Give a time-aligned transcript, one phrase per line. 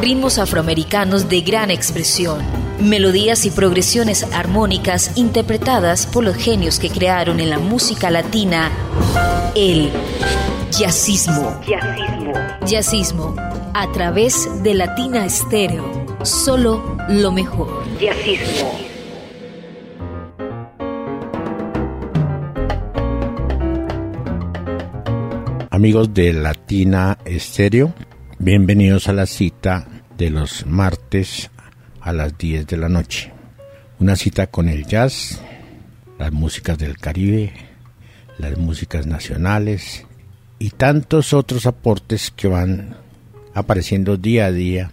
[0.00, 2.40] ritmos afroamericanos de gran expresión,
[2.80, 8.70] melodías y progresiones armónicas interpretadas por los genios que crearon en la música latina
[9.54, 9.90] el
[10.70, 11.60] jazzismo.
[11.66, 12.32] Jazzismo.
[12.66, 13.34] Jazzismo
[13.74, 16.06] a través de Latina Estéreo.
[16.22, 17.84] Solo lo mejor.
[18.00, 18.88] Jazzismo.
[25.70, 27.94] Amigos de Latina Estéreo,
[28.40, 31.50] bienvenidos a la cita de los martes
[32.00, 33.32] a las 10 de la noche.
[33.98, 35.40] Una cita con el jazz,
[36.18, 37.52] las músicas del Caribe,
[38.38, 40.06] las músicas nacionales
[40.60, 42.96] y tantos otros aportes que van
[43.54, 44.92] apareciendo día a día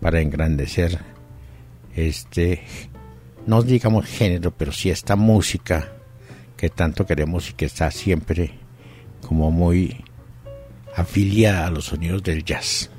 [0.00, 0.98] para engrandecer
[1.96, 2.62] este,
[3.46, 5.92] no digamos género, pero sí esta música
[6.56, 8.52] que tanto queremos y que está siempre
[9.26, 10.04] como muy
[10.96, 12.90] afiliada a los sonidos del jazz.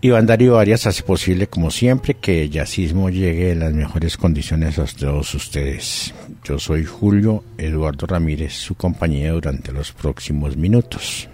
[0.00, 4.78] Iván Darío Arias hace posible, como siempre, que el jazzismo llegue en las mejores condiciones
[4.78, 6.14] a todos ustedes.
[6.44, 11.28] Yo soy Julio Eduardo Ramírez, su compañía durante los próximos minutos.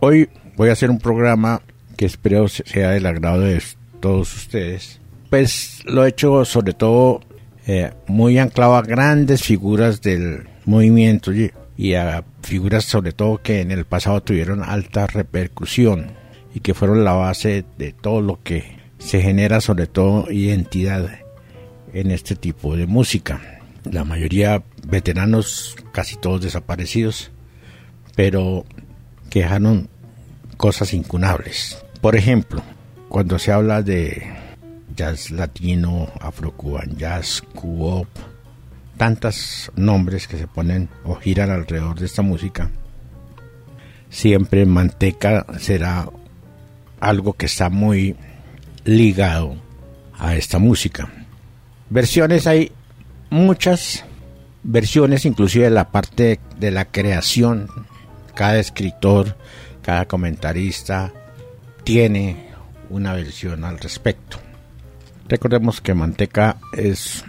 [0.00, 1.62] Hoy voy a hacer un programa
[1.96, 3.62] que espero sea del agrado de
[4.00, 5.00] todos ustedes.
[5.30, 7.22] Pues lo he hecho sobre todo
[7.66, 11.32] eh, muy anclado a grandes figuras del movimiento
[11.76, 16.12] y a figuras sobre todo que en el pasado tuvieron alta repercusión
[16.54, 21.10] y que fueron la base de todo lo que se genera sobre todo identidad
[21.92, 23.40] en este tipo de música.
[23.90, 27.30] La mayoría veteranos, casi todos desaparecidos,
[28.16, 28.64] pero
[29.30, 29.88] que dejaron
[30.56, 31.78] cosas incunables.
[32.00, 32.62] Por ejemplo,
[33.08, 34.22] cuando se habla de
[34.94, 38.08] jazz latino, afro-cuban, jazz, cubop,
[38.96, 42.70] tantos nombres que se ponen o giran alrededor de esta música,
[44.08, 46.08] siempre Manteca será
[47.00, 48.16] algo que está muy
[48.84, 49.56] ligado
[50.18, 51.10] a esta música.
[51.90, 52.72] Versiones hay
[53.30, 54.04] muchas
[54.62, 57.68] versiones, inclusive la parte de la creación.
[58.34, 59.36] Cada escritor,
[59.82, 61.12] cada comentarista
[61.84, 62.48] tiene
[62.90, 64.38] una versión al respecto.
[65.28, 67.24] Recordemos que Manteca es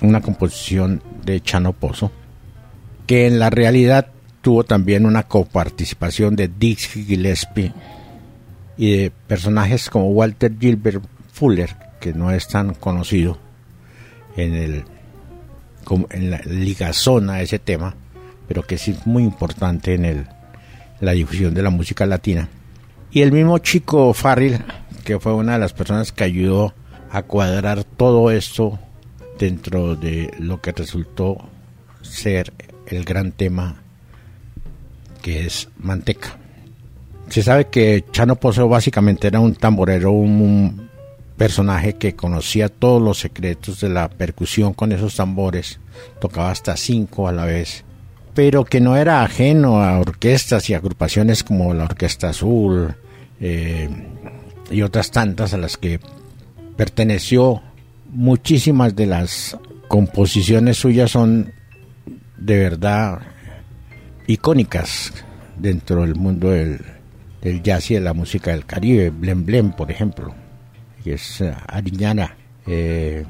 [0.00, 2.10] una composición de Chano Pozo,
[3.06, 4.08] que en la realidad
[4.40, 7.72] tuvo también una coparticipación de Dixie Gillespie
[8.76, 13.38] y de personajes como Walter Gilbert Fuller, que no es tan conocido
[14.36, 14.84] en, el,
[16.10, 17.94] en la ligazón a ese tema,
[18.48, 20.26] pero que es muy importante en
[21.00, 22.48] la difusión de la música latina.
[23.10, 24.64] Y el mismo chico Farrell,
[25.04, 26.74] que fue una de las personas que ayudó
[27.10, 28.78] a cuadrar todo esto
[29.40, 31.38] dentro de lo que resultó
[32.02, 32.52] ser
[32.86, 33.82] el gran tema
[35.22, 36.38] que es Manteca.
[37.28, 40.90] Se sabe que Chano Pozo básicamente era un tamborero, un,
[41.40, 45.80] personaje que conocía todos los secretos de la percusión con esos tambores,
[46.20, 47.82] tocaba hasta cinco a la vez,
[48.34, 52.94] pero que no era ajeno a orquestas y agrupaciones como la Orquesta Azul
[53.40, 53.88] eh,
[54.70, 55.98] y otras tantas a las que
[56.76, 57.62] perteneció
[58.12, 59.56] muchísimas de las
[59.88, 61.52] composiciones suyas son
[62.36, 63.20] de verdad
[64.26, 65.12] icónicas
[65.56, 66.82] dentro del mundo del,
[67.62, 69.10] jazz y de la música del Caribe.
[69.10, 70.34] Blem Blem, por ejemplo,
[71.02, 72.36] que es uh, Ariñana.
[72.66, 73.24] Eh,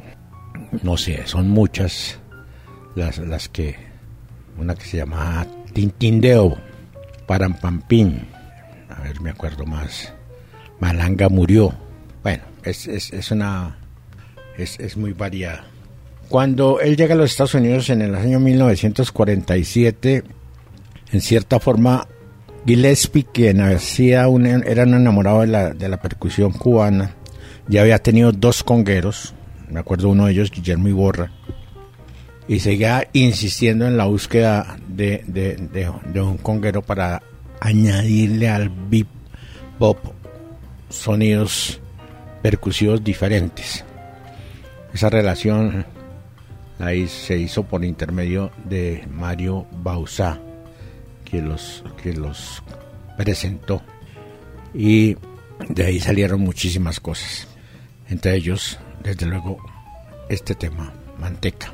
[0.83, 2.19] no sé, son muchas
[2.95, 3.91] las, las que.
[4.59, 6.59] Una que se llama Tintindeo,
[7.27, 8.27] Parampampín.
[8.91, 10.13] A ver, me acuerdo más.
[10.81, 11.73] Malanga murió.
[12.23, 13.80] Bueno, es, es, es una
[14.57, 15.65] es, muy variada.
[16.29, 20.23] Cuando él llega a los Estados Unidos en el año 1947,
[21.13, 22.07] en cierta forma,
[22.67, 27.15] Gillespie, quien era un enamorado de la, de la percusión cubana,
[27.69, 29.35] ya había tenido dos congueros,
[29.69, 31.33] me acuerdo uno de ellos, Guillermo Iborra,
[32.47, 37.23] y seguía insistiendo en la búsqueda de, de un conguero para
[37.61, 39.99] añadirle al bebop
[40.89, 41.81] sonidos
[42.43, 43.85] percusivos diferentes.
[44.93, 45.87] Esa relación
[46.81, 50.41] ahí se hizo por intermedio de Mario Bausá,
[51.25, 52.63] que los, que los
[53.17, 53.83] presentó.
[54.75, 55.17] Y
[55.69, 57.47] de ahí salieron muchísimas cosas.
[58.09, 59.59] Entre ellos, desde luego,
[60.29, 61.73] este tema, Manteca.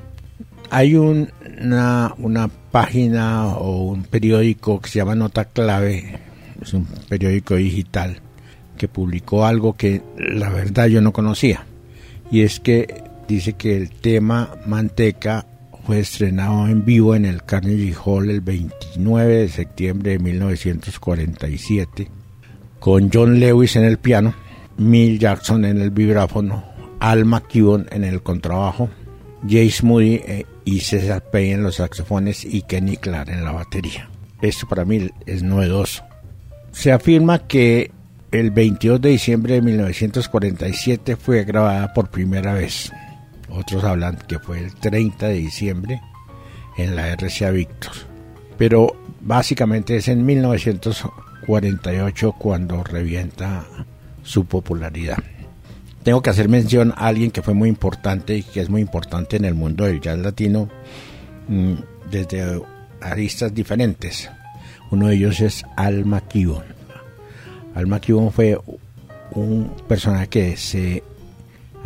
[0.70, 6.18] Hay una, una página o un periódico que se llama Nota Clave,
[6.60, 8.20] es un periódico digital,
[8.76, 11.64] que publicó algo que la verdad yo no conocía.
[12.30, 15.46] Y es que dice que el tema Manteca
[15.84, 22.10] fue estrenado en vivo en el Carnegie Hall el 29 de septiembre de 1947
[22.78, 24.34] con John Lewis en el piano
[24.78, 26.64] Mill Jackson en el vibráfono,
[27.00, 28.88] Al McKeown en el contrabajo,
[29.42, 34.08] Jace Moody eh, y Cesar Payne en los saxofones y Kenny Clark en la batería.
[34.42, 36.04] Esto para mí es novedoso.
[36.72, 37.90] Se afirma que
[38.32, 42.92] el 22 de diciembre de 1947 fue grabada por primera vez.
[43.50, 46.00] Otros hablan que fue el 30 de diciembre
[46.76, 47.92] en la RCA Victor.
[48.58, 53.66] Pero básicamente es en 1948 cuando revienta
[54.22, 55.18] su popularidad.
[56.02, 59.36] Tengo que hacer mención a alguien que fue muy importante y que es muy importante
[59.36, 60.68] en el mundo del jazz latino
[61.48, 61.74] mm,
[62.10, 62.62] desde
[63.00, 64.30] aristas diferentes.
[64.90, 66.64] Uno de ellos es Alma Kibon.
[67.74, 68.56] Alma Kibon fue
[69.32, 71.02] un personaje que se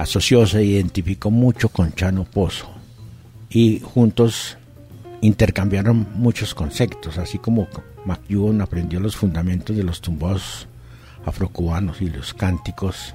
[0.01, 2.71] asoció, se identificó mucho con Chano Pozo
[3.51, 4.57] y juntos
[5.21, 7.69] intercambiaron muchos conceptos, así como
[8.07, 10.67] McEwan aprendió los fundamentos de los tumbados
[11.27, 13.15] afrocubanos y los cánticos.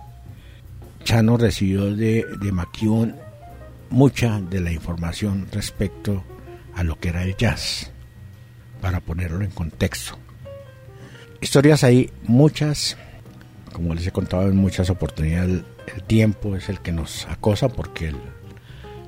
[1.03, 2.53] Chano recibió de, de
[3.89, 6.23] mucha de la información respecto
[6.75, 7.91] a lo que era el jazz,
[8.79, 10.19] para ponerlo en contexto.
[11.41, 12.95] Historias hay muchas,
[13.73, 18.13] como les he contado en muchas oportunidades, el tiempo es el que nos acosa porque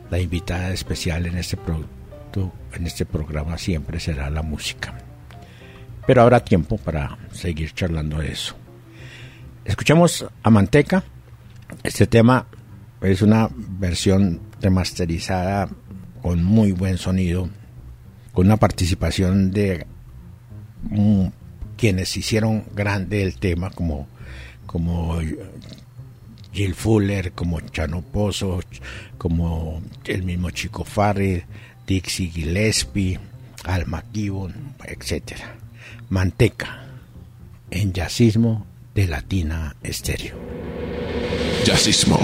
[0.09, 4.97] la invitada especial en este producto, en este programa siempre será la música.
[6.06, 8.56] Pero habrá tiempo para seguir charlando de eso.
[9.65, 11.03] Escuchamos a Manteca.
[11.83, 12.47] Este tema
[13.01, 15.68] es una versión remasterizada
[16.21, 17.50] con muy buen sonido,
[18.31, 19.85] con una participación de
[21.75, 24.07] quienes hicieron grande el tema, como,
[24.65, 25.19] como
[26.57, 28.62] Jill Fuller, como Chano Pozo,
[29.19, 31.44] como el mismo Chico Farrell,
[31.86, 33.19] Dixie Gillespie,
[33.63, 35.38] Alma Gibbon, etc.
[36.09, 36.83] Manteca,
[37.69, 38.65] en jazzismo
[38.95, 40.36] de Latina Estéreo.
[41.63, 42.18] Jazzismo.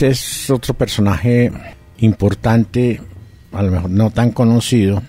[0.00, 1.52] Este es otro personaje
[1.98, 3.02] importante,
[3.52, 5.02] a lo mejor no tan conocido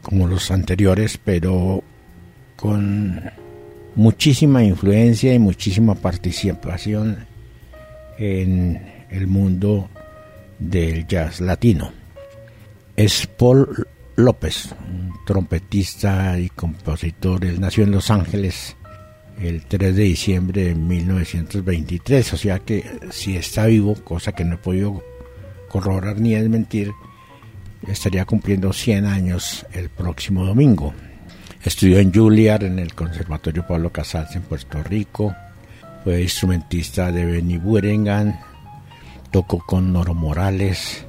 [0.00, 1.82] como los anteriores, pero
[2.54, 3.20] con
[3.96, 7.26] muchísima influencia y muchísima participación
[8.16, 9.90] en el mundo
[10.60, 11.90] del jazz latino.
[12.94, 17.44] Es Paul López, un trompetista y compositor.
[17.44, 18.76] Él nació en Los Ángeles
[19.40, 24.54] el 3 de diciembre de 1923, o sea que si está vivo, cosa que no
[24.54, 25.02] he podido
[25.68, 26.92] corroborar ni desmentir,
[27.86, 30.92] estaría cumpliendo 100 años el próximo domingo.
[31.64, 35.34] Estudió en Juilliard, en el Conservatorio Pablo Casals en Puerto Rico.
[36.02, 38.38] Fue instrumentista de Benny Burengan.
[39.30, 41.06] Tocó con Noro Morales.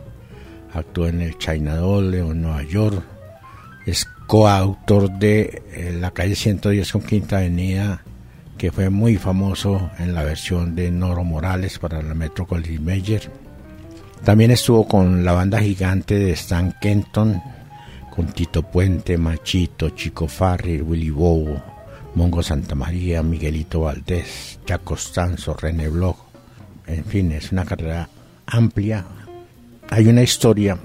[0.74, 3.04] Actuó en el China Doll en Nueva York.
[3.86, 8.04] Es coautor de eh, La calle 110 con Quinta Avenida
[8.64, 13.30] que fue muy famoso en la versión de Noro Morales para la Metro Goldwyn Mayer.
[14.24, 17.44] También estuvo con la banda gigante de Stan Kenton,
[18.10, 21.62] con Tito Puente, Machito, Chico Farri, Willy Bobo,
[22.16, 26.20] Mongo Santamaría, Miguelito Valdés, Jack Costanzo, René Bloch.
[26.88, 28.08] En fin, es una carrera
[28.46, 29.04] amplia.
[29.90, 30.78] Hay una historia,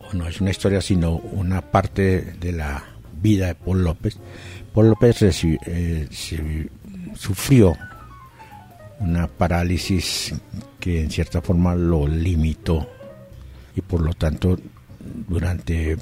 [0.00, 2.84] o no es una historia, sino una parte de la
[3.22, 4.18] vida de Paul López
[4.74, 6.08] Paul López eh,
[7.14, 7.76] sufrió
[8.98, 10.34] una parálisis
[10.80, 12.88] que en cierta forma lo limitó
[13.76, 14.58] y por lo tanto
[15.28, 15.96] durante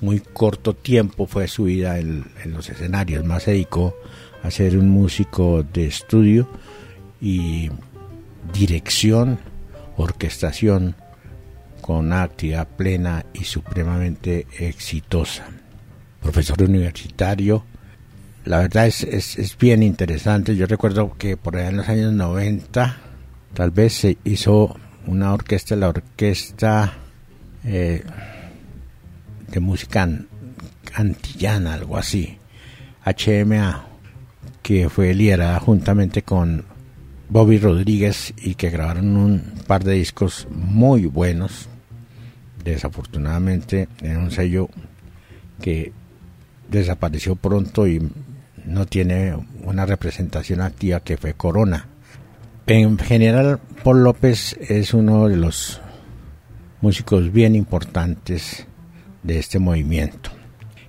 [0.00, 3.94] muy corto tiempo fue su vida en, los escenarios, más se dedicó
[4.42, 6.48] a ser un músico de estudio
[7.20, 7.70] y
[8.52, 9.38] dirección,
[9.96, 10.96] orquestación
[11.82, 15.59] con una actividad plena y supremamente exitosa
[16.20, 17.64] profesor universitario.
[18.44, 20.56] La verdad es, es, bien interesante.
[20.56, 22.96] Yo recuerdo que por allá en los años 90
[23.54, 26.94] tal vez se hizo una orquesta, la orquesta
[27.64, 28.02] eh,
[29.50, 30.08] de música
[30.94, 32.38] antillana, algo así,
[33.04, 33.86] HMA,
[34.62, 36.64] que fue liderada juntamente con
[37.28, 41.68] Bobby Rodríguez y que grabaron un par de discos muy buenos.
[42.64, 44.68] Desafortunadamente en un sello
[45.60, 45.92] que
[46.70, 48.10] desapareció pronto y
[48.64, 49.34] no tiene
[49.64, 51.86] una representación activa que fue Corona.
[52.66, 55.80] En general, Paul López es uno de los
[56.80, 58.66] músicos bien importantes
[59.22, 60.30] de este movimiento.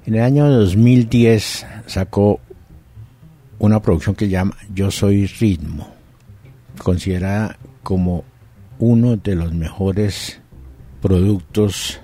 [0.06, 2.40] En el año 2010 sacó
[3.60, 5.88] una producción que llama Yo Soy Ritmo,
[6.84, 8.24] considerada como
[8.80, 10.40] uno de los mejores
[11.02, 12.00] productos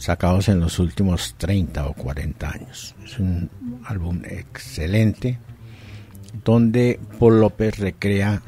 [0.00, 2.94] sacados en los últimos 30 o 40 años.
[3.04, 3.50] Es un
[3.84, 5.38] álbum excelente
[6.42, 8.40] donde Paul López recrea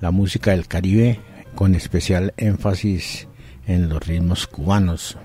[0.00, 1.20] la música del Caribe
[1.54, 3.28] con especial énfasis
[3.68, 5.16] en los ritmos cubanos,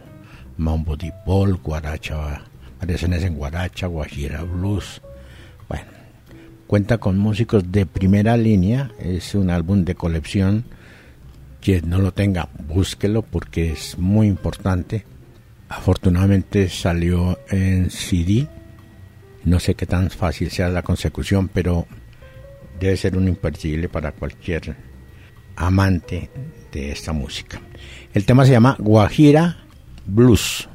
[0.57, 2.43] mambo de Paul, guaracha,
[2.79, 5.01] variaciones en guaracha, guajira, blues.
[5.67, 5.85] Bueno,
[6.67, 10.65] cuenta con músicos de primera línea, es un álbum de colección.
[11.61, 15.05] Quien no lo tenga, búsquelo porque es muy importante
[15.71, 18.45] Afortunadamente salió en CD.
[19.45, 21.87] No sé qué tan fácil sea la consecución, pero
[22.77, 24.75] debe ser un imperdible para cualquier
[25.55, 26.29] amante
[26.73, 27.61] de esta música.
[28.13, 29.63] El tema se llama Guajira
[30.05, 30.67] Blues.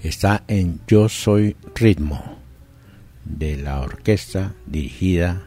[0.00, 2.38] Está en Yo Soy Ritmo
[3.24, 5.42] de la orquesta dirigida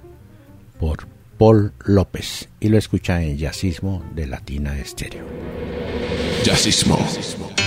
[0.78, 1.08] por
[1.38, 5.26] Paul López y lo escucha en Jazzismo de Latina Estéreo.
[6.44, 6.98] Jazzismo.
[7.18, 7.67] Este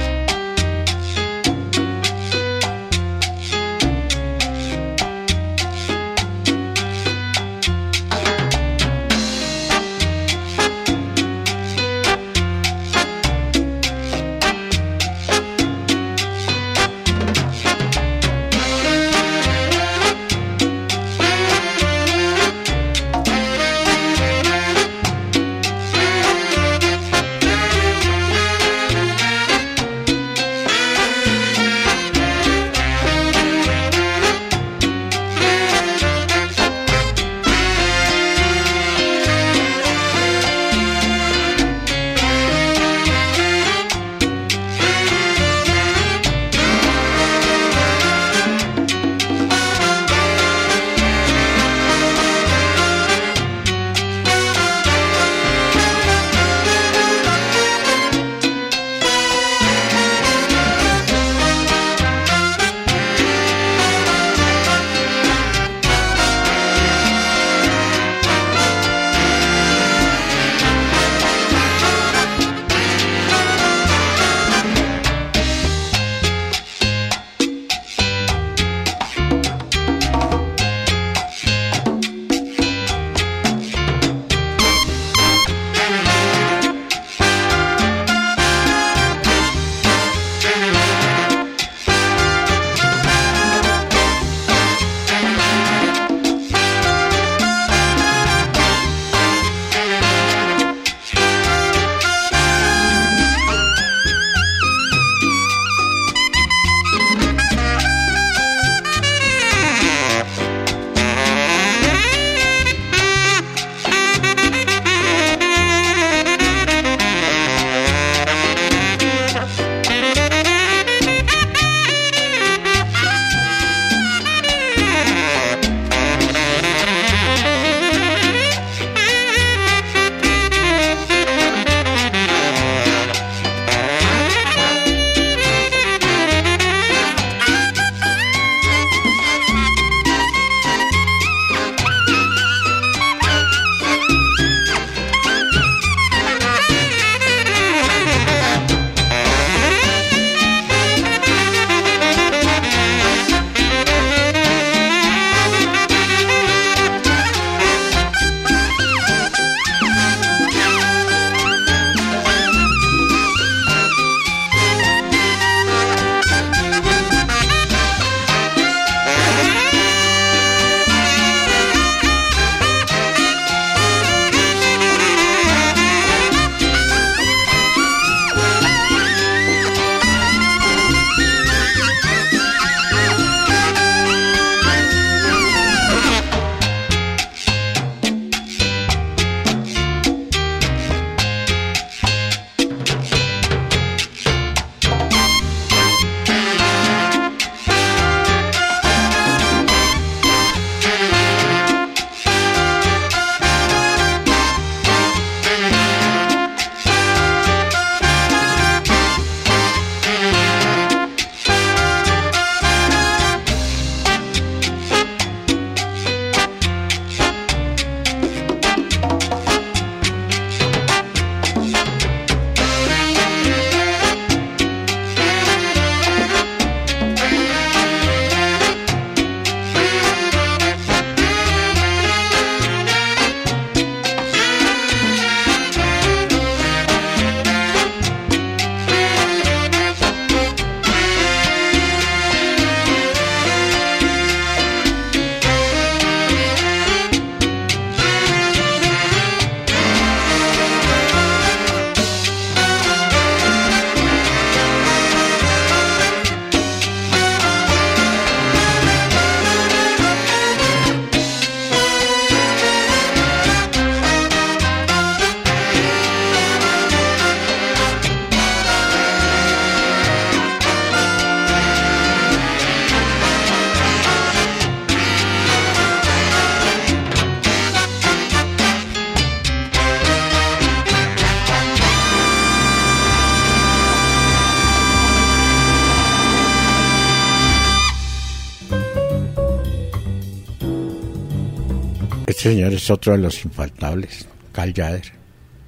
[292.41, 295.13] señor es otro de los infaltables, Cal Jader.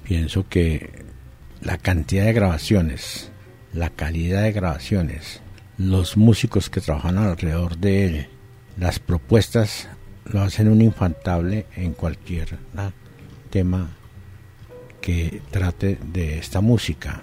[0.02, 1.04] Pienso que
[1.62, 3.30] la cantidad de grabaciones,
[3.72, 5.40] la calidad de grabaciones,
[5.78, 8.26] los músicos que trabajan alrededor de él,
[8.76, 9.88] las propuestas
[10.24, 12.58] lo hacen un infantable en cualquier
[13.50, 13.90] tema
[15.00, 17.22] que trate de esta música.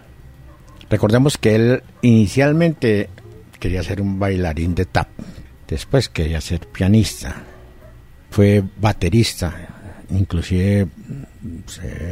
[0.90, 3.10] Recordemos que él inicialmente
[3.60, 5.10] quería ser un bailarín de tap,
[5.68, 7.44] después quería ser pianista,
[8.32, 9.54] fue baterista,
[10.10, 10.88] inclusive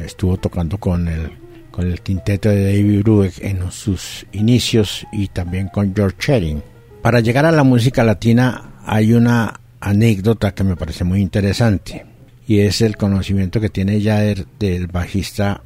[0.05, 1.31] estuvo tocando con el
[1.71, 6.61] con el quinteto de David Brubeck en sus inicios y también con George Shearing.
[7.01, 12.05] Para llegar a la música latina hay una anécdota que me parece muy interesante
[12.45, 15.61] y es el conocimiento que tiene ya del bajista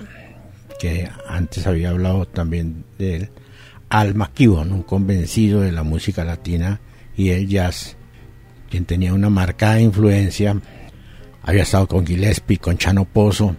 [0.79, 3.29] que antes había hablado también de él,
[3.89, 6.79] Al McKibben, un convencido de la música latina
[7.15, 7.95] y el jazz,
[8.73, 10.59] quien tenía una marcada influencia,
[11.43, 13.55] había estado con Gillespie, con Chano Pozo,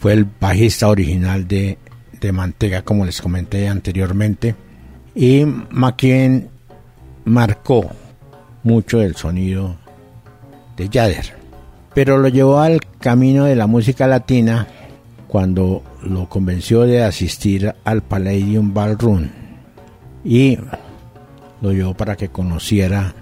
[0.00, 1.76] fue el bajista original de,
[2.18, 4.54] de Mantega, como les comenté anteriormente,
[5.14, 6.48] y McKibben
[7.26, 7.90] marcó
[8.62, 9.76] mucho el sonido
[10.78, 11.34] de Jader,
[11.92, 14.66] pero lo llevó al camino de la música latina
[15.28, 19.28] cuando lo convenció de asistir al Palladium Ballroom
[20.24, 20.56] y
[21.60, 23.14] lo llevó para que conociera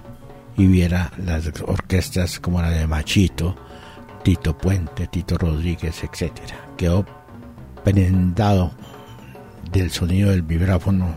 [0.67, 3.55] viera las orquestas como la de Machito,
[4.23, 6.31] Tito Puente, Tito Rodríguez, etc.
[6.77, 7.05] Quedó
[7.83, 8.71] prendado
[9.71, 11.15] del sonido del vibráfono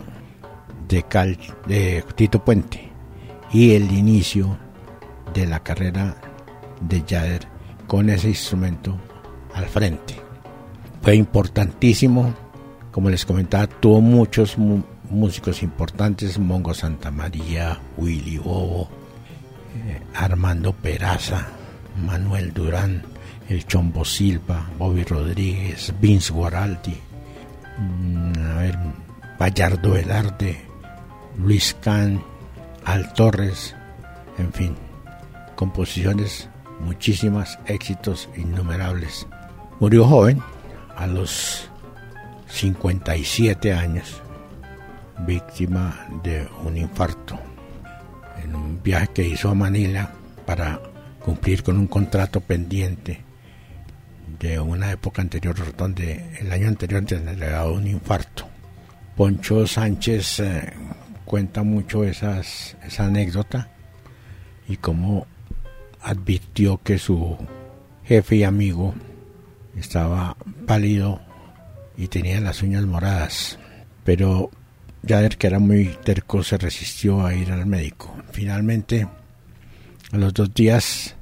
[0.87, 2.91] de, Cal, de Tito Puente
[3.51, 4.57] y el inicio
[5.33, 6.15] de la carrera
[6.81, 7.47] de Jader
[7.87, 8.97] con ese instrumento
[9.53, 10.25] al frente
[11.05, 12.33] fue importantísimo.
[12.91, 18.89] Como les comentaba, tuvo muchos músicos importantes, Mongo Santa María, Willy Bobo,
[19.75, 21.47] eh, Armando Peraza,
[22.05, 23.03] Manuel Durán,
[23.49, 26.97] El Chombo Silva, Bobby Rodríguez, Vince Guaraldi,
[27.77, 28.65] mm, a
[31.37, 32.23] Luis Can,
[32.85, 33.75] Al Torres,
[34.37, 34.75] en fin,
[35.55, 39.27] composiciones, muchísimas, éxitos innumerables.
[39.79, 40.41] Murió joven,
[40.95, 41.69] a los
[42.47, 44.21] 57 años,
[45.25, 47.37] víctima de un infarto,
[48.83, 50.11] viaje que hizo a Manila
[50.45, 50.79] para
[51.23, 53.21] cumplir con un contrato pendiente
[54.39, 58.47] de una época anterior, donde el año anterior le dado un infarto.
[59.15, 60.73] Poncho Sánchez eh,
[61.23, 63.69] cuenta mucho esas, esa anécdota
[64.67, 65.25] y cómo
[66.01, 67.37] advirtió que su
[68.03, 68.93] jefe y amigo
[69.75, 70.37] estaba
[70.67, 71.21] pálido
[71.97, 73.57] y tenía las uñas moradas,
[74.03, 74.51] pero
[75.07, 78.15] Jader, que era muy terco, se resistió a ir al médico.
[78.31, 79.07] Finalmente,
[80.11, 81.15] a los dos días,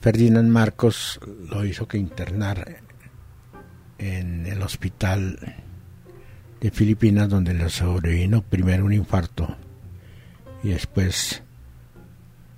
[0.00, 1.20] Ferdinand Marcos
[1.50, 2.80] lo hizo que internar
[3.98, 5.56] en el hospital
[6.60, 9.56] de Filipinas, donde le sobrevino primero un infarto
[10.62, 11.42] y después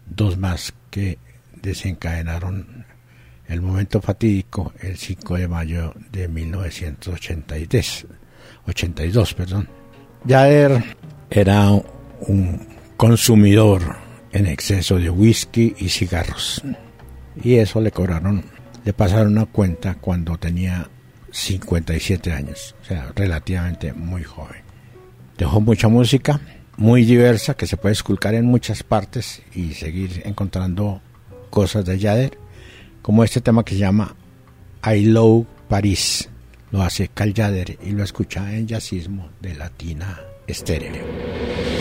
[0.06, 1.18] dos más que
[1.60, 2.86] desencadenaron
[3.46, 8.06] el momento fatídico, el 5 de mayo de 1982.
[8.66, 9.79] 82, perdón.
[10.26, 10.96] Jader
[11.30, 13.96] era un consumidor
[14.32, 16.62] en exceso de whisky y cigarros.
[17.42, 18.44] Y eso le cobraron,
[18.84, 20.88] le pasaron una cuenta cuando tenía
[21.30, 24.62] 57 años, o sea, relativamente muy joven.
[25.38, 26.40] Dejó mucha música,
[26.76, 31.00] muy diversa, que se puede esculcar en muchas partes y seguir encontrando
[31.48, 32.38] cosas de Jader
[33.02, 34.14] como este tema que se llama
[34.84, 36.28] I Love Paris.
[36.70, 41.04] Lo hace Cal Jader y lo escucha en Jazzismo de Latina Estéreo.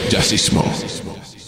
[0.09, 1.38] Este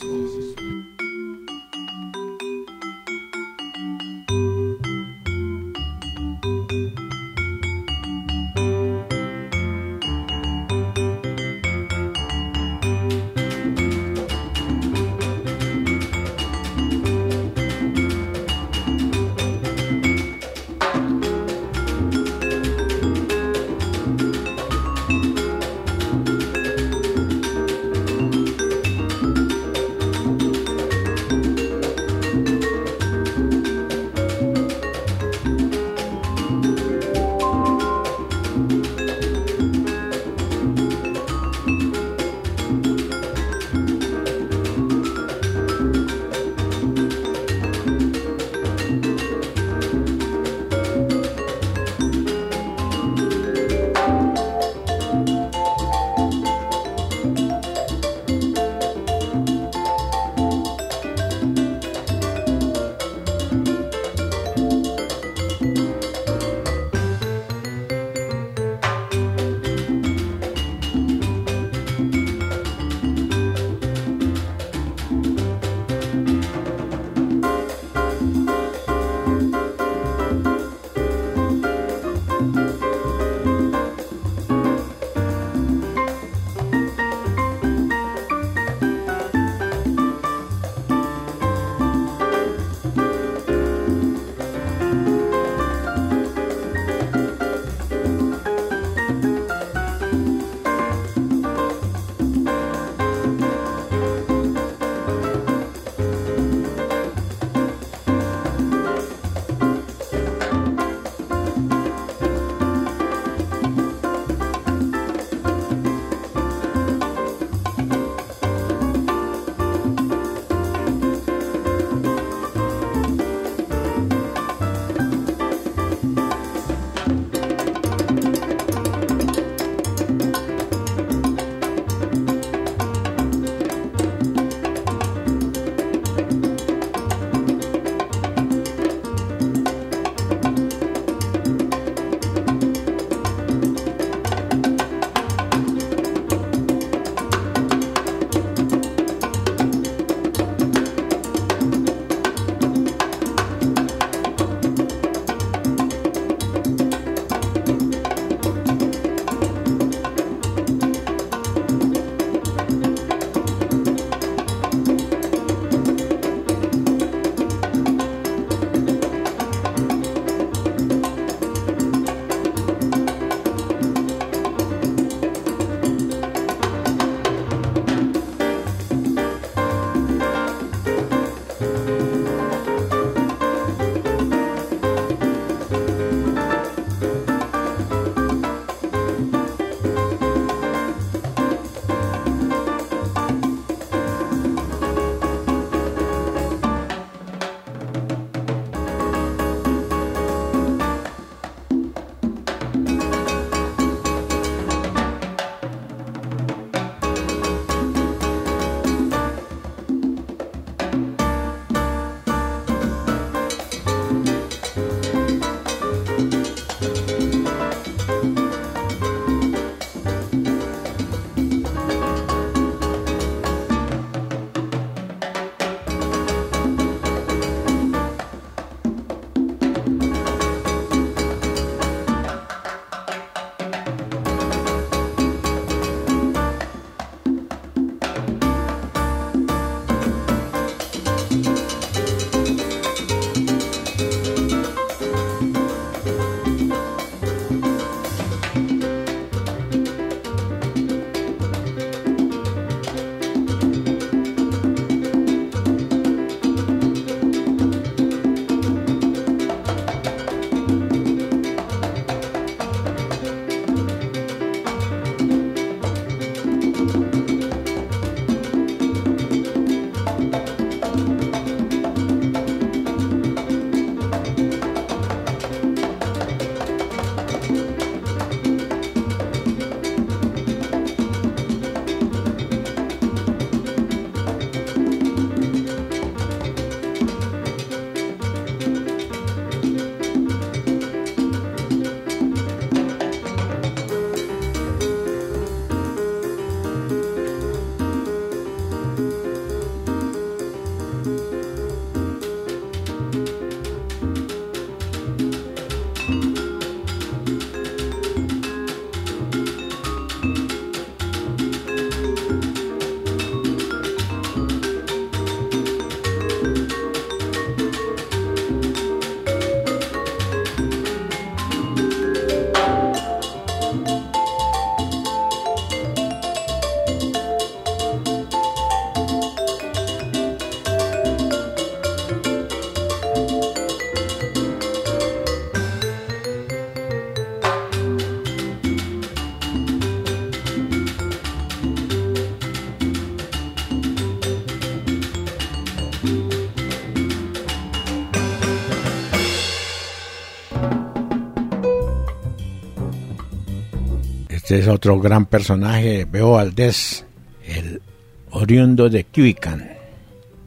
[354.62, 357.04] es otro gran personaje, Bebo Valdés,
[357.44, 357.82] el
[358.30, 359.72] oriundo de Cuican,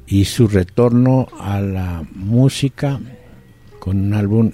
[0.07, 3.01] y su retorno a la música
[3.81, 4.53] con un álbum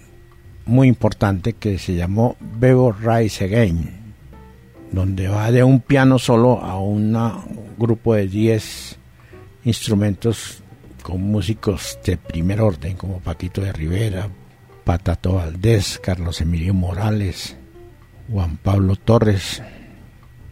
[0.65, 4.15] muy importante que se llamó Bebo Rise Again,
[4.93, 7.15] donde va de un piano solo a un
[7.77, 8.99] grupo de 10
[9.65, 10.63] instrumentos
[11.03, 14.31] con músicos de primer orden como Paquito de Rivera,
[14.85, 17.59] Patato Valdés, Carlos Emilio Morales,
[18.31, 19.61] Juan Pablo Torres,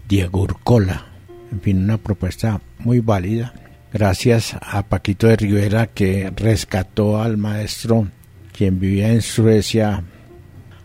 [0.08, 1.06] Diego Urcola,
[1.52, 3.54] en fin, una propuesta muy válida.
[3.92, 8.08] Gracias a Paquito de Rivera que rescató al maestro
[8.52, 10.02] quien vivía en Suecia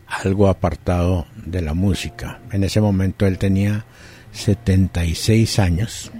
[0.08, 2.42] algo apartado de la música.
[2.52, 3.86] En ese momento él tenía
[4.32, 6.12] 76 años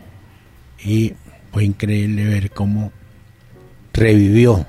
[0.84, 1.14] y
[1.52, 2.92] fue increíble ver cómo
[3.94, 4.66] revivió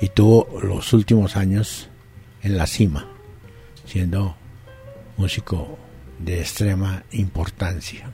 [0.00, 1.90] y tuvo los últimos años
[2.42, 3.06] en la cima,
[3.84, 4.36] siendo
[5.16, 5.78] músico
[6.18, 8.10] de extrema importancia.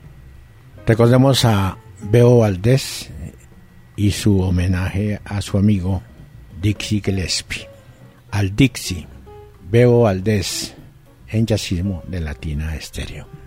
[0.85, 3.09] Recordemos a Beo Valdés
[3.95, 6.01] y su homenaje a su amigo
[6.61, 7.67] Dixie Gillespie.
[8.31, 9.07] Al Dixie,
[9.69, 10.73] Beo Valdés
[11.27, 13.40] en jazzismo de Latina Estéreo.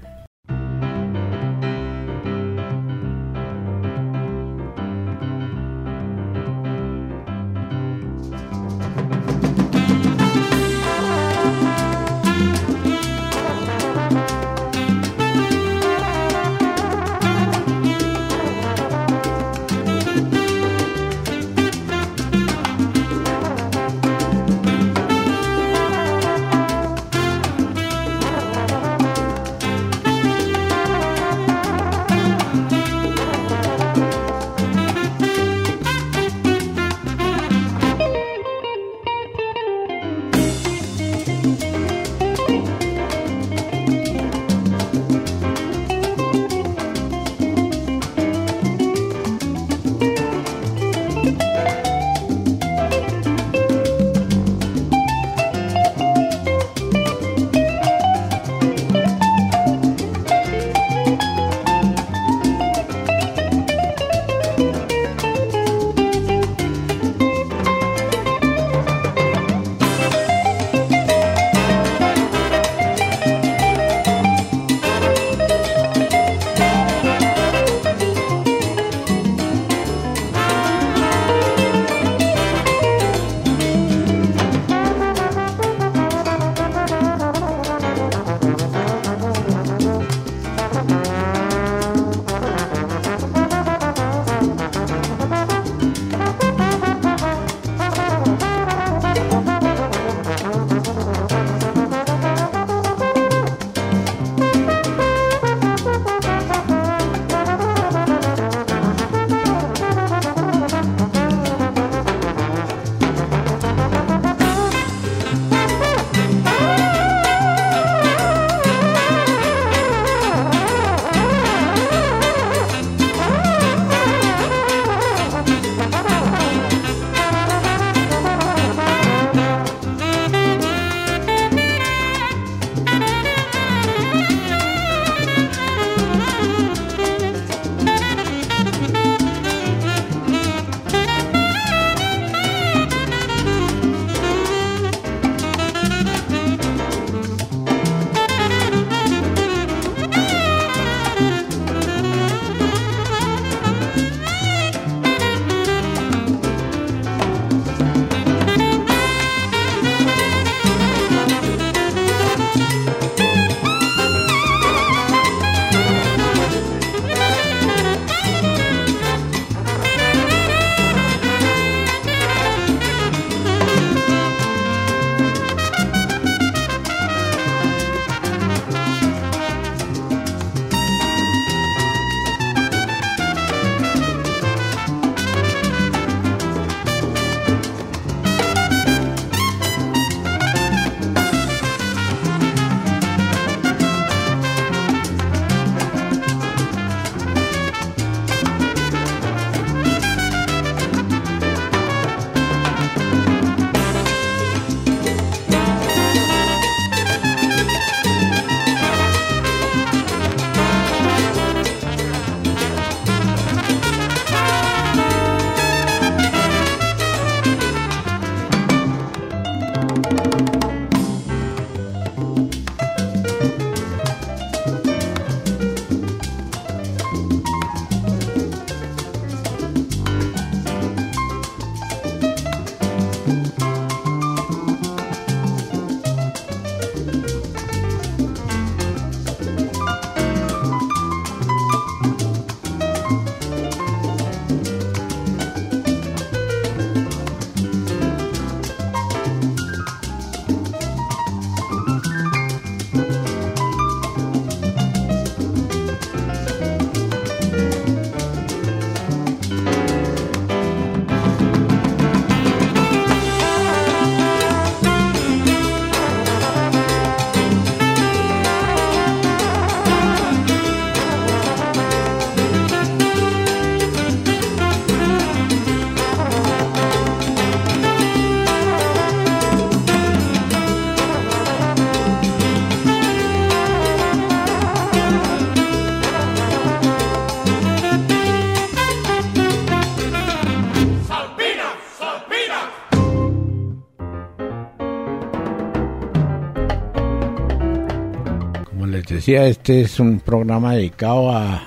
[299.24, 301.62] Decía, este es un programa dedicado a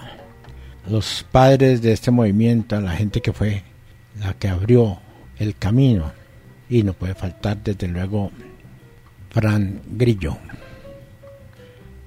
[0.87, 3.63] los padres de este movimiento, a la gente que fue
[4.19, 4.99] la que abrió
[5.39, 6.11] el camino.
[6.69, 8.29] Y no puede faltar, desde luego,
[9.31, 10.37] Fran Grillo,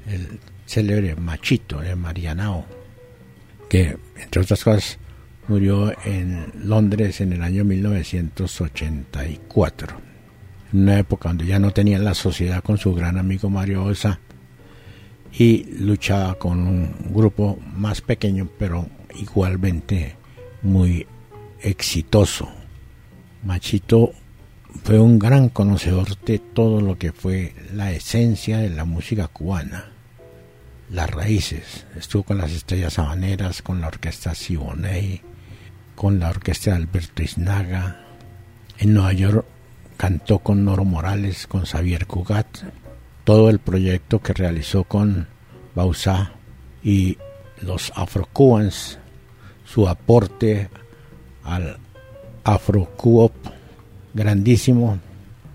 [0.07, 2.64] el célebre machito de Marianao,
[3.68, 4.98] que, entre otras cosas,
[5.48, 9.96] murió en Londres en el año 1984,
[10.72, 14.20] en una época donde ya no tenía la sociedad con su gran amigo Mario Osa
[15.33, 20.16] y luchaba con un grupo más pequeño pero igualmente
[20.62, 21.07] muy
[21.61, 22.49] exitoso.
[23.45, 24.12] Machito
[24.85, 29.91] fue un gran conocedor de todo lo que fue la esencia de la música cubana,
[30.91, 31.87] las raíces.
[31.97, 35.22] Estuvo con las estrellas habaneras, con la orquesta Siboney,
[35.95, 38.05] con la orquesta de Alberto Isnaga.
[38.78, 39.45] En Nueva York
[39.97, 42.47] cantó con Noro Morales, con Xavier Cugat.
[43.31, 45.28] Todo el proyecto que realizó con
[45.76, 46.33] Bausá
[46.83, 47.16] y
[47.61, 48.99] los afro-cubans,
[49.64, 50.68] su aporte
[51.45, 51.78] al
[52.43, 53.31] afro-cuop
[54.14, 54.99] grandísimo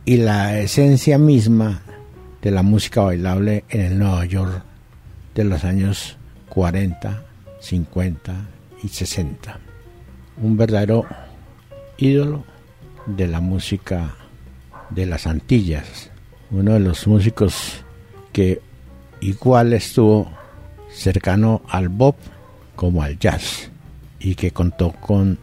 [0.05, 1.81] y la esencia misma
[2.41, 4.63] de la música bailable en el Nueva York
[5.33, 6.15] de los años
[6.47, 7.25] 40,
[7.59, 8.35] 50
[8.83, 9.59] y 60
[10.41, 11.03] un verdadero
[11.97, 12.45] ídolo
[13.05, 14.15] de la música
[14.91, 16.09] de las Antillas,
[16.51, 17.83] uno de los músicos
[18.31, 18.61] que
[19.21, 20.31] igual estuvo
[20.91, 22.15] cercano al bop
[22.75, 23.69] como al jazz
[24.19, 25.37] y que contó con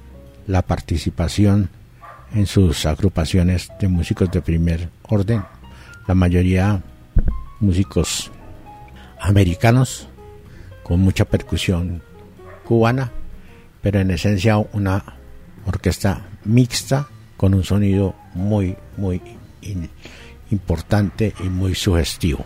[0.46, 1.70] la participación
[2.34, 5.42] en sus agrupaciones de músicos de primer orden,
[6.07, 6.82] la mayoría
[7.61, 8.30] músicos
[9.20, 10.09] americanos
[10.82, 12.03] con mucha percusión
[12.64, 13.12] cubana
[13.82, 15.05] pero en esencia una
[15.66, 19.20] orquesta mixta con un sonido muy, muy
[20.53, 22.44] importante y muy sugestivo.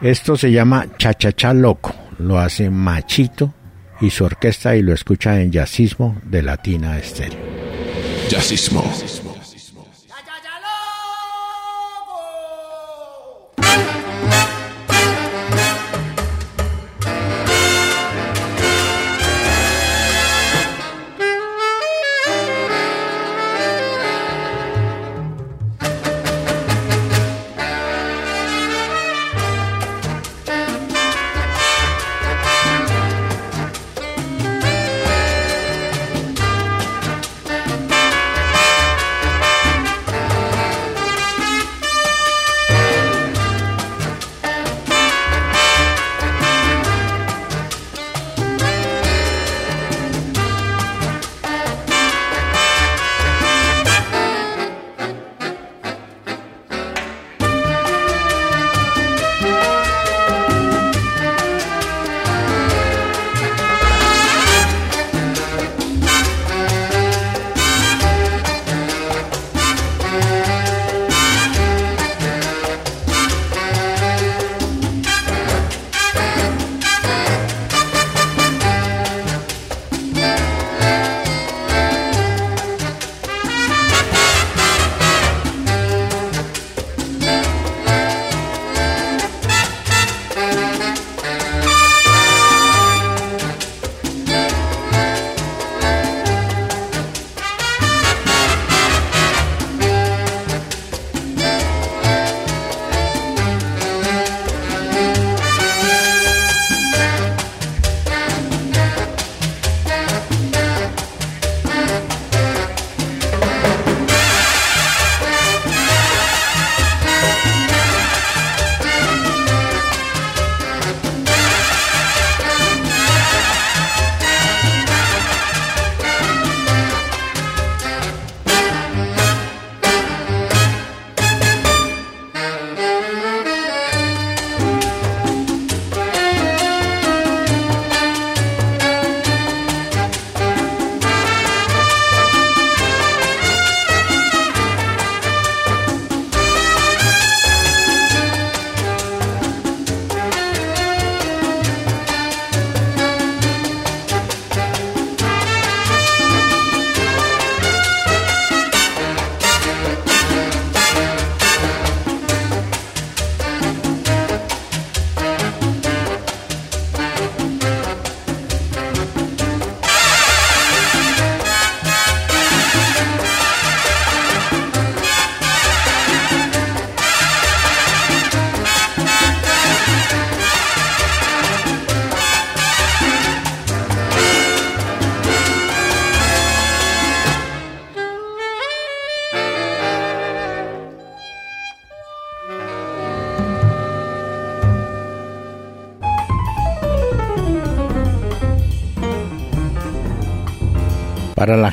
[0.00, 3.54] Esto se llama Cha-Cha-Cha Loco, lo hace Machito
[4.00, 7.38] y su orquesta y lo escucha en Jazzismo de Latina Estéreo.
[8.28, 8.82] Jazzismo.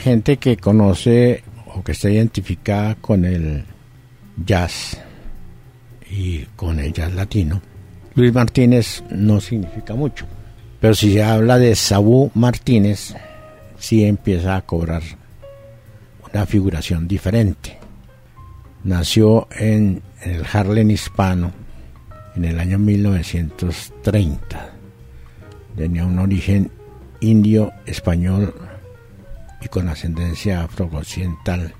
[0.09, 1.43] Gente que conoce
[1.75, 3.63] o que está identificada con el
[4.43, 4.97] jazz
[6.09, 7.61] y con el jazz latino,
[8.15, 10.25] Luis Martínez no significa mucho.
[10.81, 13.13] Pero si se habla de Sabú Martínez,
[13.77, 15.03] sí empieza a cobrar
[16.33, 17.77] una figuración diferente.
[18.83, 21.51] Nació en, el Harlem hispano
[22.35, 24.71] en el año 1930.
[25.77, 26.71] Tenía un origen
[27.19, 28.55] indio, español
[29.61, 31.73] y con ascendencia afro-occidental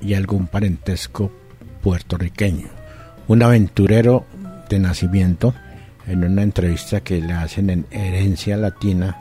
[0.00, 1.32] y algún parentesco
[1.82, 2.68] puertorriqueño.
[3.26, 4.24] Un aventurero
[4.68, 5.54] de nacimiento,
[6.06, 9.16] en una entrevista que le hacen en Herencia Latina,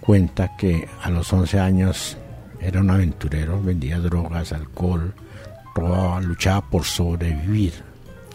[0.00, 2.16] cuenta que a los 11 años
[2.60, 5.14] era un aventurero, vendía drogas, alcohol,
[5.74, 7.72] robaba, luchaba por sobrevivir.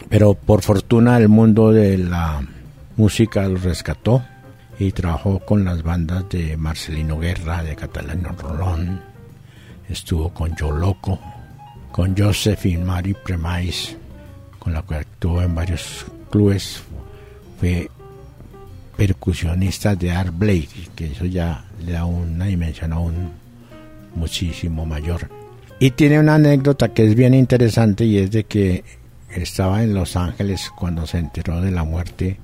[0.08, 2.42] Pero por fortuna el mundo de la
[2.96, 4.22] música lo rescató
[4.82, 9.00] y trabajó con las bandas de Marcelino Guerra, de Catalano Rolón,
[9.88, 11.18] estuvo con Yo Loco,
[11.92, 13.96] con Josephine Mari Premais,
[14.58, 16.82] con la que actuó en varios clubes,
[17.60, 17.88] fue
[18.96, 23.30] percusionista de Art Blake, que eso ya le da una dimensión aún
[24.14, 25.28] muchísimo mayor.
[25.78, 28.84] Y tiene una anécdota que es bien interesante y es de que
[29.30, 32.38] estaba en Los Ángeles cuando se enteró de la muerte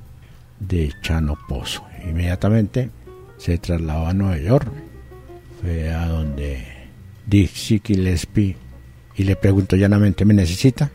[0.60, 1.87] de Chano Pozo.
[2.08, 2.90] Inmediatamente
[3.36, 4.68] se trasladó a Nueva York,
[5.60, 6.64] fue a donde
[7.26, 8.56] Dixie Gillespie
[9.16, 10.90] y le preguntó llanamente, ¿me necesita?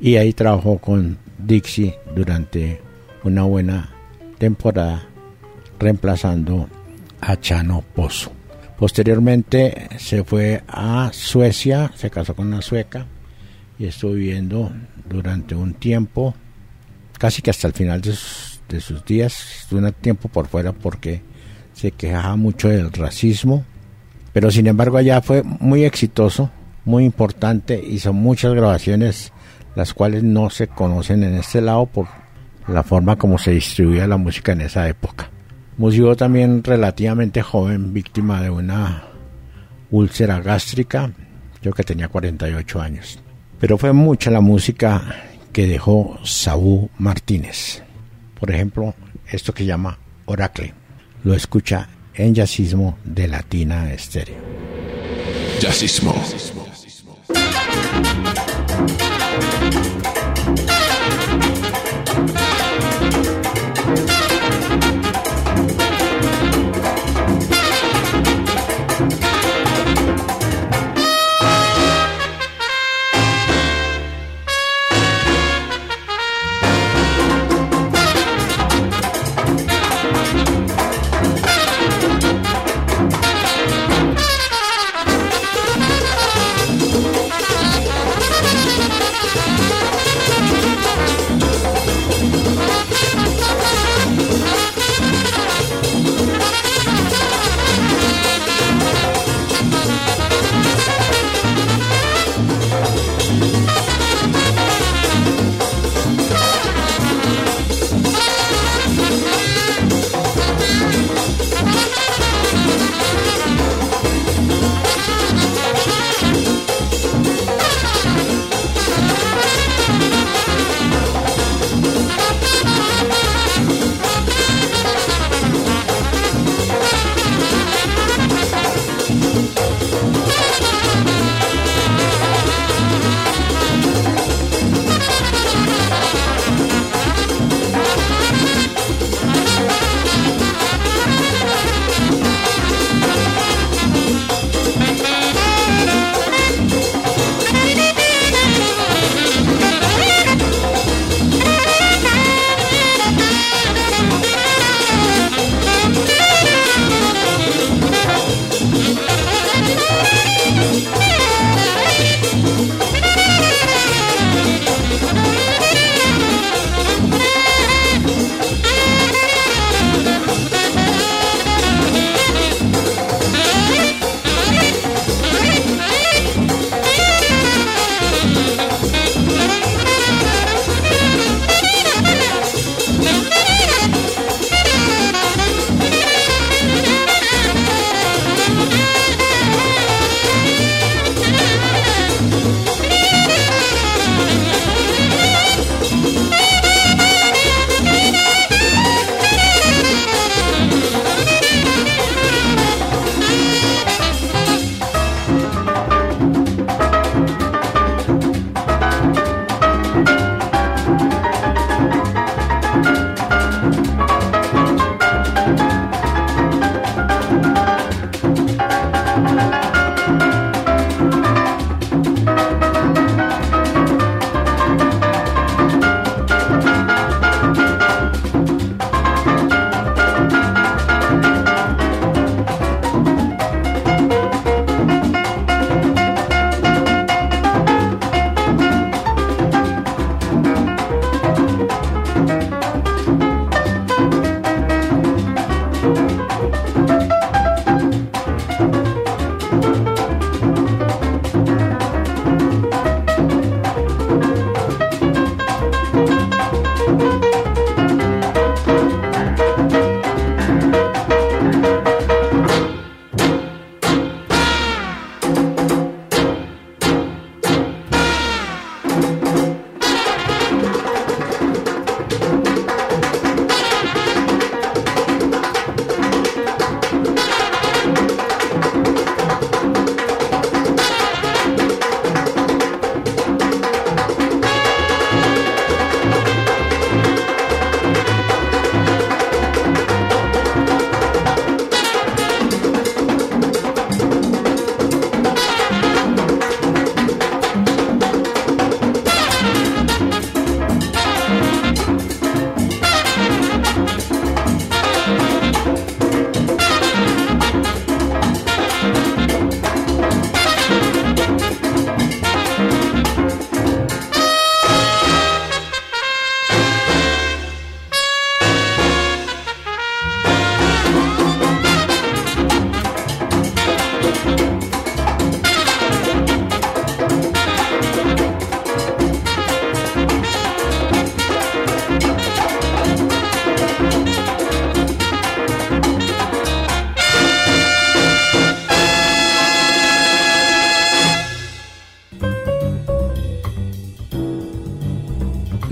[0.00, 2.80] Y ahí trabajó con Dixie durante
[3.24, 3.90] una buena
[4.38, 5.06] temporada,
[5.78, 6.68] reemplazando
[7.20, 8.32] a Chano Pozo.
[8.78, 13.06] Posteriormente se fue a Suecia, se casó con una sueca
[13.78, 14.70] y estuvo viviendo
[15.08, 16.34] durante un tiempo,
[17.18, 20.72] casi que hasta el final de sus, de sus días, estuvo un tiempo por fuera
[20.72, 21.22] porque
[21.72, 23.64] se quejaba mucho del racismo,
[24.32, 26.50] pero sin embargo allá fue muy exitoso,
[26.84, 29.32] muy importante, hizo muchas grabaciones,
[29.74, 32.06] las cuales no se conocen en este lado por
[32.66, 35.30] la forma como se distribuía la música en esa época.
[35.76, 39.04] Músico también relativamente joven, víctima de una
[39.90, 41.12] úlcera gástrica,
[41.62, 43.20] yo que tenía 48 años.
[43.60, 45.02] Pero fue mucha la música
[45.52, 47.85] que dejó Saúl Martínez.
[48.38, 48.94] Por ejemplo,
[49.30, 50.74] esto que llama Oracle.
[51.24, 54.36] Lo escucha en Jazzismo de Latina Estéreo.
[55.60, 56.14] Jazzismo.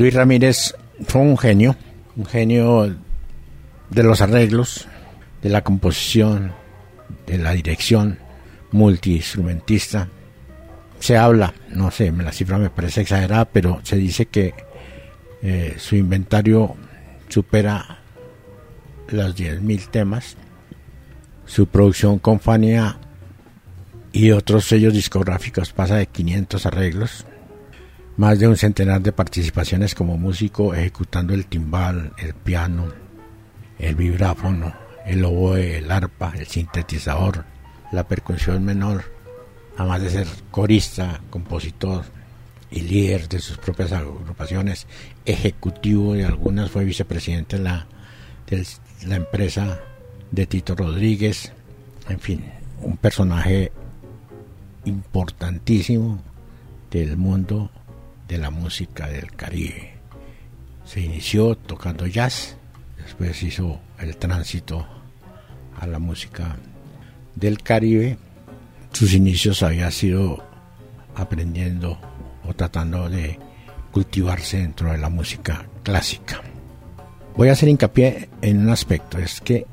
[0.04, 0.74] Luis Ramírez
[1.06, 1.76] fue un genio,
[2.14, 2.94] un genio
[3.88, 4.86] de los arreglos,
[5.40, 6.52] de la composición,
[7.26, 8.18] de la dirección,
[8.70, 10.10] multiinstrumentista.
[11.00, 14.52] Se habla, no sé, la cifra me parece exagerada, pero se dice que
[15.40, 16.76] eh, su inventario
[17.30, 18.00] supera
[19.08, 20.36] los 10.000 temas.
[21.46, 22.98] Su producción con Fania
[24.12, 27.24] y otros sellos discográficos pasa de 500 arreglos
[28.16, 32.92] más de un centenar de participaciones como músico ejecutando el timbal, el piano,
[33.78, 34.72] el vibráfono,
[35.04, 37.44] el oboe, el arpa, el sintetizador,
[37.90, 39.04] la percusión menor,
[39.76, 42.04] además de ser corista, compositor
[42.70, 44.86] y líder de sus propias agrupaciones,
[45.24, 47.86] ejecutivo de algunas, fue vicepresidente de la,
[48.48, 48.64] de
[49.06, 49.80] la empresa
[50.30, 51.52] de Tito Rodríguez,
[52.08, 52.44] en fin,
[52.80, 53.72] un personaje
[54.84, 56.20] importantísimo
[56.90, 57.70] del mundo
[58.28, 59.94] de la música del Caribe.
[60.84, 62.56] Se inició tocando jazz,
[62.98, 64.86] después hizo el tránsito
[65.78, 66.56] a la música
[67.34, 68.18] del Caribe.
[68.92, 70.44] Sus inicios había sido
[71.14, 71.98] aprendiendo
[72.46, 73.38] o tratando de
[73.92, 76.42] cultivarse dentro de la música clásica.
[77.36, 79.66] Voy a hacer hincapié en un aspecto, es que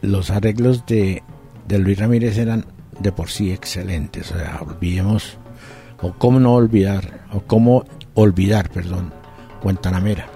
[0.00, 1.22] los arreglos de,
[1.68, 2.66] de Luis Ramírez eran
[2.98, 5.38] de por sí excelentes, o sea, olvidemos
[6.00, 7.84] o cómo no olvidar, o cómo
[8.14, 9.12] olvidar, perdón,
[9.62, 10.26] Guantanamera,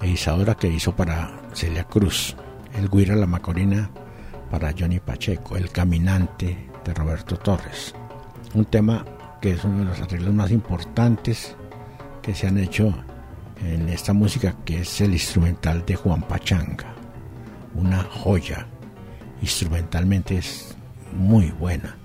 [0.00, 2.34] e Isadora que hizo para Celia Cruz,
[2.74, 3.90] el Guira La Macorina
[4.50, 7.94] para Johnny Pacheco, El Caminante de Roberto Torres.
[8.54, 9.04] Un tema
[9.42, 11.54] que es uno de los arreglos más importantes
[12.22, 12.94] que se han hecho
[13.62, 16.94] en esta música, que es el instrumental de Juan Pachanga.
[17.74, 18.66] Una joya.
[19.42, 20.74] Instrumentalmente es
[21.12, 21.96] muy buena.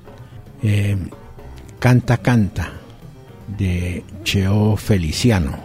[0.62, 0.98] Eh,
[1.80, 2.81] canta, canta
[3.58, 5.58] de Cheo Feliciano,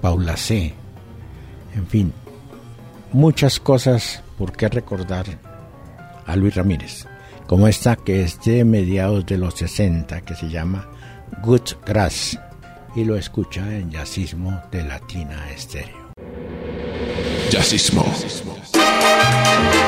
[0.00, 0.74] Paula C.
[1.74, 2.12] En fin,
[3.12, 5.26] muchas cosas por qué recordar
[6.26, 7.06] a Luis Ramírez,
[7.46, 10.88] como esta que es de mediados de los 60, que se llama
[11.42, 12.38] Good Grass,
[12.94, 16.12] y lo escucha en Yacismo de Latina Estéreo.
[17.50, 18.04] Jazzismo.
[18.44, 19.87] Mongo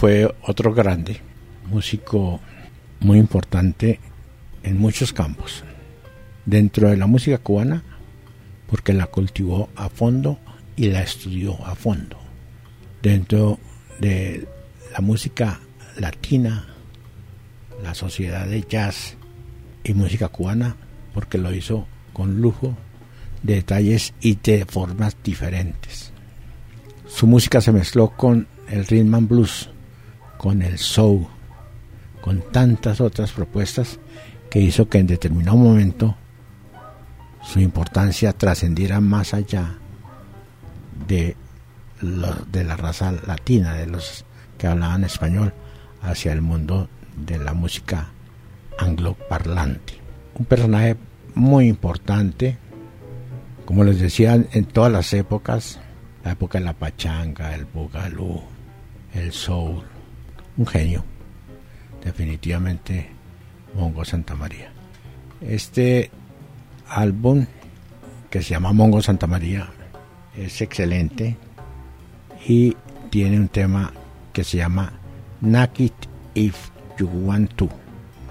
[0.00, 1.20] fue otro grande,
[1.66, 2.40] músico
[3.00, 4.00] muy importante
[4.62, 5.62] en muchos campos.
[6.46, 7.82] Dentro de la música cubana,
[8.66, 10.38] porque la cultivó a fondo
[10.74, 12.18] y la estudió a fondo.
[13.02, 13.58] Dentro
[13.98, 14.48] de
[14.90, 15.60] la música
[15.98, 16.64] latina,
[17.82, 19.16] la sociedad de jazz
[19.84, 20.76] y música cubana,
[21.12, 22.74] porque lo hizo con lujo
[23.42, 26.10] de detalles y de formas diferentes.
[27.06, 29.68] Su música se mezcló con el rhythm and blues,
[30.40, 31.26] con el soul,
[32.22, 33.98] con tantas otras propuestas
[34.48, 36.16] que hizo que en determinado momento
[37.42, 39.74] su importancia trascendiera más allá
[41.06, 41.36] de,
[42.00, 44.24] de la raza latina, de los
[44.56, 45.52] que hablaban español,
[46.00, 46.88] hacia el mundo
[47.18, 48.08] de la música
[48.78, 49.92] angloparlante.
[50.36, 50.96] Un personaje
[51.34, 52.56] muy importante,
[53.66, 55.78] como les decía, en todas las épocas,
[56.24, 58.40] la época de la pachanga, el bugalú,
[59.12, 59.84] el soul,
[60.56, 61.04] un genio,
[62.04, 63.08] definitivamente
[63.74, 64.72] Mongo Santa María.
[65.40, 66.10] Este
[66.88, 67.46] álbum
[68.28, 69.68] que se llama Mongo Santa María
[70.36, 71.36] es excelente
[72.46, 72.76] y
[73.10, 73.92] tiene un tema
[74.32, 74.92] que se llama
[75.40, 75.94] Nakit
[76.34, 77.68] If You Want To,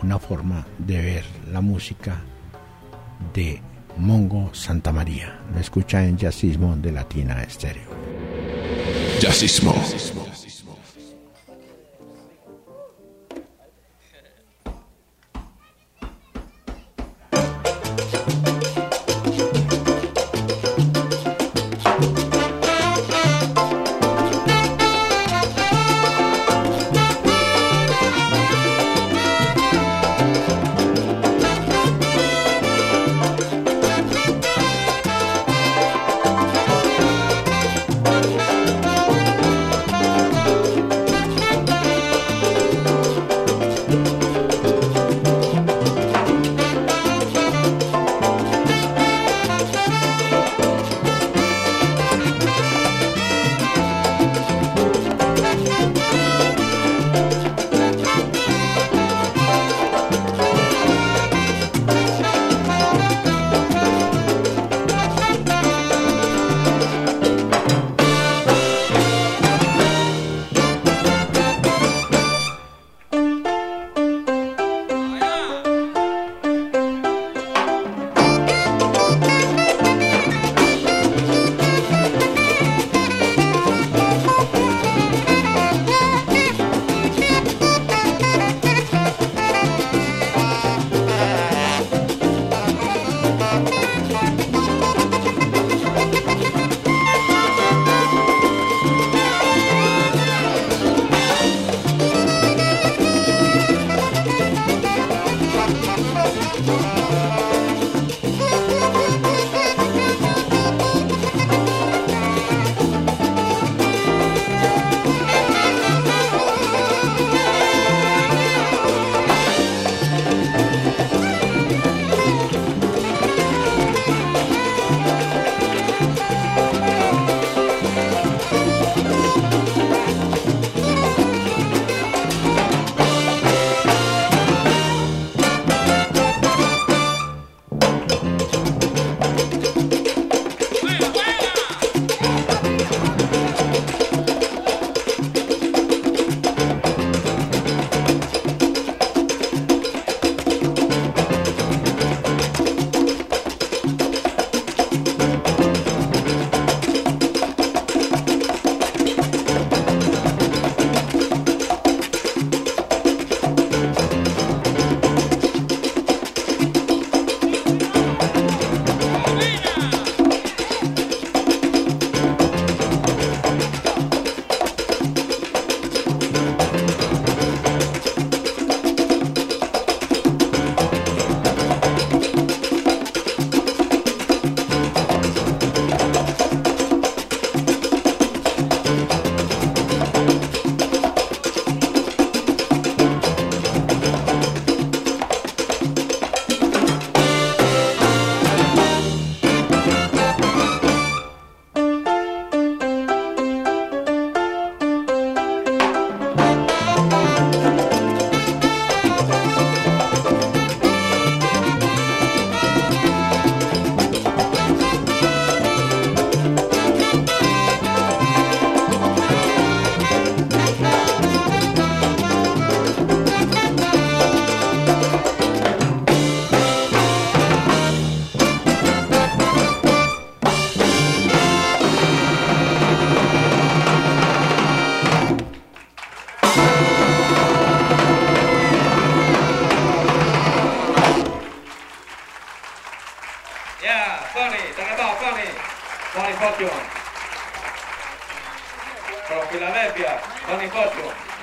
[0.03, 2.21] una forma de ver la música
[3.33, 3.61] de
[3.97, 5.39] Mongo Santa María.
[5.53, 7.89] Lo escucha en Jazzismo de Latina Estéreo.
[9.19, 9.73] Jazzismo.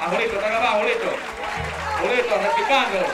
[0.04, 1.10] Αγουλίτο, τα αγουλίτο.
[1.98, 3.04] Αγουλίτο, ρεπικάντο.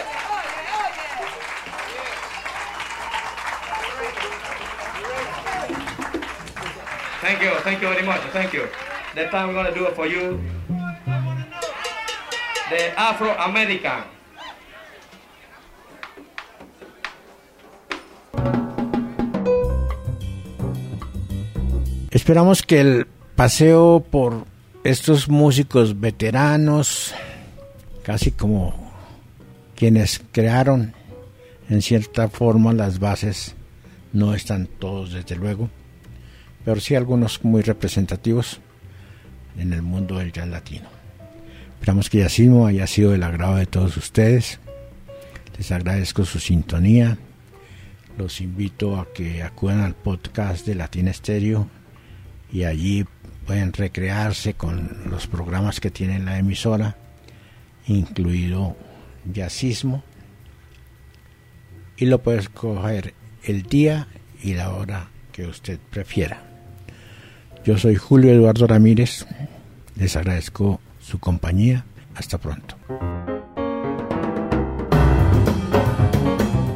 [7.22, 8.64] Thank you, thank you very much, thank you.
[9.14, 10.24] The time we're gonna do it for you.
[12.70, 14.02] The Afro-American.
[22.12, 23.06] Esperamos que el
[23.36, 24.44] paseo por
[24.84, 27.14] estos músicos veteranos,
[28.02, 28.92] casi como
[29.74, 30.92] quienes crearon
[31.70, 33.54] en cierta forma las bases,
[34.12, 35.70] no están todos desde luego,
[36.66, 38.60] pero sí algunos muy representativos
[39.56, 40.90] en el mundo del jazz latino.
[41.76, 44.60] Esperamos que Yacimo haya sido del agrado de todos ustedes.
[45.56, 47.16] Les agradezco su sintonía.
[48.18, 51.70] Los invito a que acudan al podcast de Latina Estéreo
[52.52, 53.04] y allí
[53.46, 56.96] pueden recrearse con los programas que tiene la emisora,
[57.86, 58.76] incluido
[59.32, 60.04] Jazzismo.
[61.96, 64.08] Y lo puedes escoger el día
[64.42, 66.42] y la hora que usted prefiera.
[67.64, 69.26] Yo soy Julio Eduardo Ramírez.
[69.96, 71.84] Les agradezco su compañía.
[72.14, 72.76] Hasta pronto.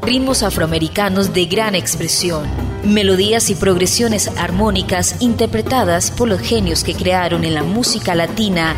[0.03, 2.49] Ritmos afroamericanos de gran expresión,
[2.87, 8.75] melodías y progresiones armónicas interpretadas por los genios que crearon en la música latina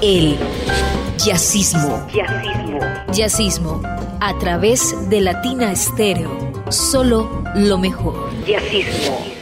[0.00, 0.36] el
[1.18, 2.06] jazzismo.
[2.12, 2.78] Jazzismo.
[3.12, 3.82] Jazzismo
[4.20, 6.52] a través de Latina Estéreo.
[6.70, 8.30] Solo lo mejor.
[8.46, 9.37] Jazzismo.